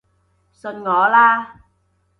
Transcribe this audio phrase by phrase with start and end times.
[0.51, 1.59] 信我啦